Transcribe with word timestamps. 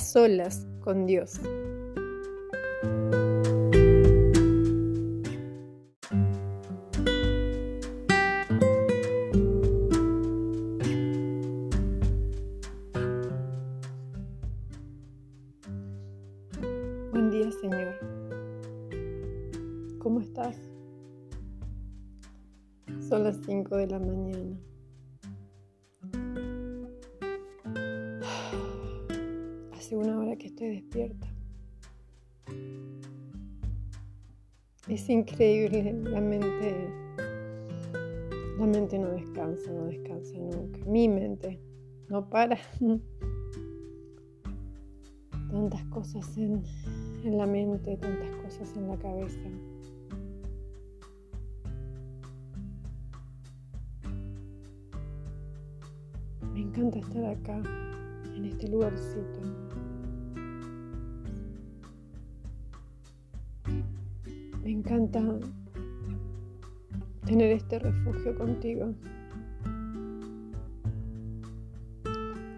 solas 0.00 0.66
con 0.80 1.06
Dios. 1.06 1.40
Buen 17.12 17.30
día, 17.30 17.50
Señor. 17.60 17.94
¿Cómo 19.98 20.20
estás? 20.20 20.56
Son 23.08 23.24
las 23.24 23.36
5 23.44 23.76
de 23.76 23.86
la 23.86 23.98
mañana. 23.98 24.58
Hace 29.90 29.96
una 29.96 30.20
hora 30.20 30.36
que 30.36 30.46
estoy 30.46 30.68
despierta. 30.68 31.26
Es 34.86 35.10
increíble, 35.10 35.92
la 36.04 36.20
mente, 36.20 36.76
la 38.56 38.66
mente 38.66 39.00
no 39.00 39.08
descansa, 39.08 39.72
no 39.72 39.86
descansa 39.86 40.38
nunca. 40.38 40.78
Mi 40.86 41.08
mente 41.08 41.58
no 42.08 42.30
para. 42.30 42.56
Tantas 45.50 45.84
cosas 45.86 46.38
en, 46.38 46.62
en 47.24 47.36
la 47.36 47.46
mente, 47.46 47.96
tantas 47.96 48.30
cosas 48.44 48.76
en 48.76 48.86
la 48.86 48.96
cabeza. 48.96 49.40
Me 56.54 56.60
encanta 56.60 57.00
estar 57.00 57.24
acá, 57.24 57.60
en 58.36 58.44
este 58.44 58.68
lugarcito. 58.68 59.69
Me 64.70 64.76
encanta 64.76 65.20
tener 67.26 67.50
este 67.50 67.80
refugio 67.80 68.38
contigo. 68.38 68.94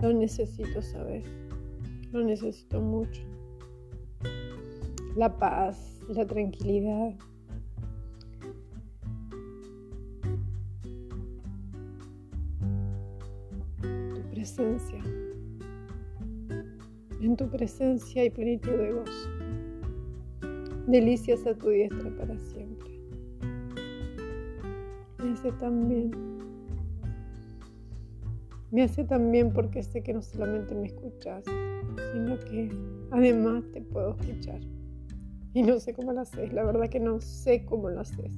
Lo 0.00 0.14
necesito 0.14 0.80
saber, 0.80 1.22
lo 2.10 2.24
necesito 2.24 2.80
mucho. 2.80 3.20
La 5.16 5.36
paz, 5.36 6.00
la 6.08 6.24
tranquilidad. 6.24 7.14
Tu 13.82 14.30
presencia. 14.30 15.02
En 17.20 17.36
tu 17.36 17.50
presencia 17.50 18.22
hay 18.22 18.30
plenitud 18.30 18.72
de 18.78 18.92
gozo. 18.92 19.37
Delicias 20.88 21.46
a 21.46 21.52
tu 21.52 21.68
diestra 21.68 22.08
para 22.16 22.38
siempre. 22.38 22.88
Me 25.22 25.32
hace 25.32 25.52
tan 25.52 25.86
bien. 25.86 26.10
Me 28.70 28.82
hace 28.84 29.04
tan 29.04 29.30
bien 29.30 29.52
porque 29.52 29.82
sé 29.82 30.02
que 30.02 30.14
no 30.14 30.22
solamente 30.22 30.74
me 30.74 30.86
escuchas, 30.86 31.44
sino 31.44 32.38
que 32.38 32.70
además 33.10 33.64
te 33.74 33.82
puedo 33.82 34.16
escuchar. 34.18 34.60
Y 35.52 35.62
no 35.62 35.78
sé 35.78 35.92
cómo 35.92 36.14
lo 36.14 36.22
haces, 36.22 36.54
la 36.54 36.64
verdad 36.64 36.88
que 36.88 37.00
no 37.00 37.20
sé 37.20 37.66
cómo 37.66 37.90
lo 37.90 38.00
haces. 38.00 38.32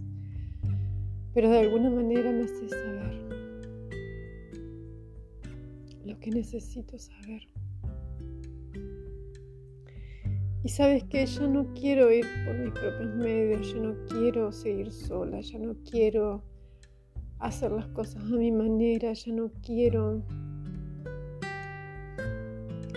Pero 1.33 1.51
de 1.51 1.59
alguna 1.61 1.89
manera 1.89 2.33
me 2.33 2.42
haces 2.42 2.73
saber 2.73 3.31
lo 6.05 6.19
que 6.19 6.31
necesito 6.33 6.98
saber. 6.98 7.42
Y 10.63 10.69
sabes 10.69 11.05
que 11.05 11.25
ya 11.25 11.47
no 11.47 11.73
quiero 11.73 12.13
ir 12.13 12.27
por 12.45 12.59
mis 12.59 12.71
propios 12.73 13.15
medios, 13.17 13.73
ya 13.73 13.81
no 13.81 13.95
quiero 14.11 14.53
seguir 14.53 14.93
sola, 14.93 15.41
ya 15.41 15.59
no 15.59 15.75
quiero 15.91 16.43
hacer 17.39 17.73
las 17.73 17.87
cosas 17.89 18.23
a 18.23 18.37
mi 18.37 18.53
manera, 18.53 19.15
ya 19.15 19.33
no 19.33 19.51
quiero 19.63 20.23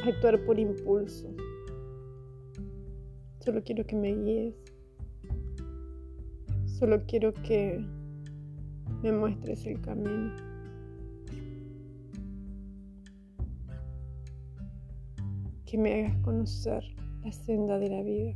actuar 0.06 0.44
por 0.46 0.60
impulso. 0.60 1.34
Solo 3.40 3.64
quiero 3.64 3.86
que 3.86 3.96
me 3.96 4.14
guíes. 4.14 4.56
Solo 6.66 7.02
quiero 7.08 7.34
que 7.34 7.82
me 9.02 9.14
muestres 9.14 9.66
el 9.66 9.80
camino. 9.80 10.36
Que 15.66 15.78
me 15.78 16.06
hagas 16.06 16.18
conocer 16.24 16.84
la 17.24 17.32
senda 17.32 17.80
de 17.80 17.90
la 17.90 18.02
vida. 18.02 18.36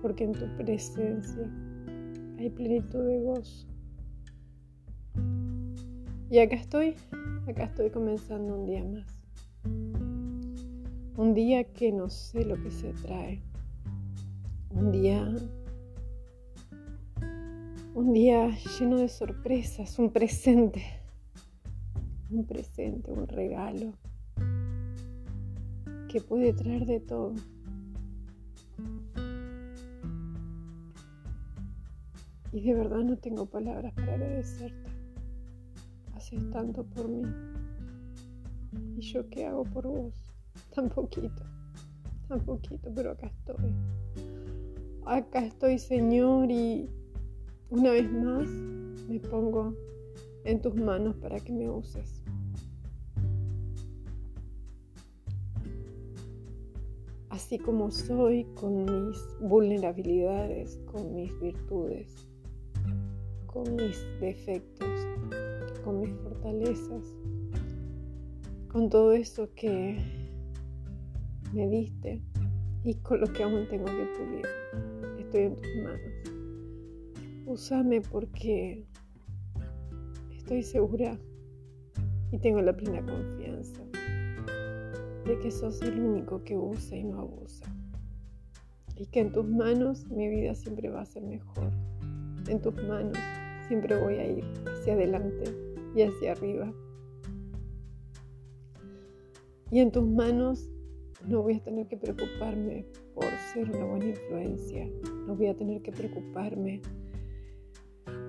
Porque 0.00 0.24
en 0.24 0.32
tu 0.32 0.46
presencia 0.56 1.50
hay 2.38 2.50
plenitud 2.50 3.04
de 3.06 3.20
gozo. 3.20 3.66
Y 6.30 6.38
acá 6.38 6.56
estoy, 6.56 6.94
acá 7.46 7.64
estoy 7.64 7.90
comenzando 7.90 8.56
un 8.56 8.66
día 8.66 8.84
más. 8.84 9.06
Un 11.16 11.34
día 11.34 11.64
que 11.64 11.92
no 11.92 12.08
sé 12.08 12.44
lo 12.44 12.60
que 12.62 12.70
se 12.70 12.92
trae. 12.94 13.42
Un 14.70 14.90
día 14.90 15.36
un 17.94 18.14
día 18.14 18.48
lleno 18.78 18.96
de 18.96 19.08
sorpresas, 19.08 19.98
un 19.98 20.10
presente. 20.10 20.82
Un 22.30 22.46
presente, 22.46 23.12
un 23.12 23.28
regalo 23.28 23.92
que 26.12 26.20
puede 26.20 26.52
traer 26.52 26.84
de 26.84 27.00
todo. 27.00 27.32
Y 32.52 32.60
de 32.60 32.74
verdad 32.74 32.98
no 32.98 33.16
tengo 33.16 33.46
palabras 33.46 33.94
para 33.94 34.12
agradecerte. 34.12 34.90
Haces 36.14 36.50
tanto 36.50 36.84
por 36.84 37.08
mí. 37.08 37.22
¿Y 38.98 39.00
yo 39.00 39.26
qué 39.30 39.46
hago 39.46 39.64
por 39.64 39.86
vos? 39.86 40.12
Tan 40.74 40.90
poquito, 40.90 41.44
tan 42.28 42.40
poquito, 42.40 42.92
pero 42.94 43.12
acá 43.12 43.28
estoy. 43.28 43.72
Acá 45.06 45.46
estoy, 45.46 45.78
Señor, 45.78 46.50
y 46.50 46.90
una 47.70 47.90
vez 47.90 48.12
más 48.12 48.48
me 49.08 49.18
pongo 49.18 49.74
en 50.44 50.60
tus 50.60 50.74
manos 50.74 51.16
para 51.16 51.40
que 51.40 51.52
me 51.52 51.70
uses. 51.70 52.21
Así 57.32 57.58
como 57.58 57.90
soy, 57.90 58.44
con 58.60 58.84
mis 58.84 59.18
vulnerabilidades, 59.40 60.78
con 60.84 61.14
mis 61.14 61.32
virtudes, 61.40 62.28
con 63.46 63.74
mis 63.74 64.04
defectos, 64.20 64.90
con 65.82 66.02
mis 66.02 66.12
fortalezas, 66.16 67.16
con 68.70 68.90
todo 68.90 69.12
eso 69.12 69.48
que 69.54 69.96
me 71.54 71.66
diste 71.70 72.20
y 72.84 72.96
con 72.96 73.22
lo 73.22 73.26
que 73.26 73.44
aún 73.44 73.66
tengo 73.66 73.86
que 73.86 74.06
pulir. 74.18 74.46
Estoy 75.18 75.44
en 75.44 75.56
tus 75.56 75.76
manos. 75.82 77.46
Úsame 77.46 78.02
porque 78.02 78.84
estoy 80.36 80.62
segura 80.62 81.18
y 82.30 82.38
tengo 82.38 82.60
la 82.60 82.76
plena 82.76 83.00
confianza 83.06 83.82
de 85.24 85.38
que 85.38 85.50
sos 85.50 85.80
el 85.82 86.00
único 86.00 86.42
que 86.44 86.56
usa 86.56 86.96
y 86.96 87.04
no 87.04 87.20
abusa. 87.20 87.64
Y 88.96 89.06
que 89.06 89.20
en 89.20 89.32
tus 89.32 89.46
manos 89.46 90.08
mi 90.08 90.28
vida 90.28 90.54
siempre 90.54 90.88
va 90.88 91.02
a 91.02 91.06
ser 91.06 91.22
mejor. 91.22 91.72
En 92.48 92.60
tus 92.60 92.74
manos 92.84 93.18
siempre 93.68 93.96
voy 94.00 94.14
a 94.14 94.26
ir 94.26 94.44
hacia 94.66 94.94
adelante 94.94 95.44
y 95.94 96.02
hacia 96.02 96.32
arriba. 96.32 96.72
Y 99.70 99.80
en 99.80 99.90
tus 99.90 100.06
manos 100.06 100.68
no 101.26 101.42
voy 101.42 101.54
a 101.54 101.62
tener 101.62 101.86
que 101.86 101.96
preocuparme 101.96 102.84
por 103.14 103.24
ser 103.52 103.70
una 103.70 103.84
buena 103.84 104.08
influencia. 104.08 104.88
No 105.26 105.36
voy 105.36 105.46
a 105.46 105.56
tener 105.56 105.82
que 105.82 105.92
preocuparme 105.92 106.82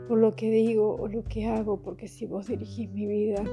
por 0.08 0.20
lo 0.20 0.36
que 0.36 0.52
digo 0.52 0.96
o 0.96 1.08
lo 1.08 1.24
que 1.24 1.46
hago, 1.48 1.82
porque 1.82 2.08
si 2.08 2.26
vos 2.26 2.48
dirigís 2.48 2.90
mi 2.92 3.08
vida, 3.08 3.44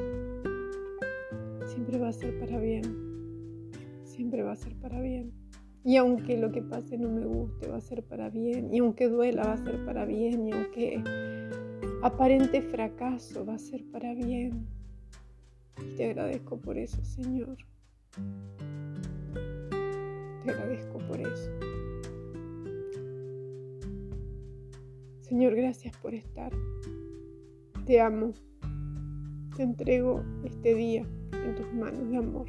siempre 1.66 1.98
va 1.98 2.08
a 2.08 2.12
ser 2.12 2.38
para 2.38 2.58
bien. 2.58 3.09
Siempre 4.10 4.42
va 4.42 4.52
a 4.52 4.56
ser 4.56 4.74
para 4.74 5.00
bien. 5.00 5.32
Y 5.84 5.96
aunque 5.96 6.36
lo 6.36 6.50
que 6.50 6.62
pase 6.62 6.98
no 6.98 7.08
me 7.08 7.24
guste, 7.24 7.68
va 7.68 7.76
a 7.76 7.80
ser 7.80 8.02
para 8.02 8.28
bien. 8.28 8.74
Y 8.74 8.80
aunque 8.80 9.08
duela, 9.08 9.44
va 9.44 9.52
a 9.52 9.56
ser 9.56 9.84
para 9.84 10.04
bien. 10.04 10.48
Y 10.48 10.52
aunque 10.52 11.02
aparente 12.02 12.60
fracaso, 12.60 13.46
va 13.46 13.54
a 13.54 13.58
ser 13.58 13.84
para 13.92 14.12
bien. 14.12 14.66
Te 15.96 16.06
agradezco 16.06 16.58
por 16.58 16.76
eso, 16.76 17.02
Señor. 17.04 17.56
Te 20.44 20.50
agradezco 20.50 20.98
por 20.98 21.20
eso. 21.20 21.50
Señor, 25.20 25.54
gracias 25.54 25.96
por 25.98 26.14
estar. 26.14 26.52
Te 27.86 28.00
amo. 28.00 28.32
Te 29.56 29.62
entrego 29.62 30.24
este 30.44 30.74
día 30.74 31.06
en 31.32 31.54
tus 31.54 31.72
manos 31.72 32.10
de 32.10 32.16
amor. 32.16 32.48